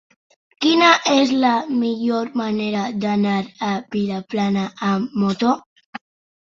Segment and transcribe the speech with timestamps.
[0.65, 1.51] Quina és la
[1.81, 3.37] millor manera d'anar
[3.69, 5.55] a Vilaplana amb moto?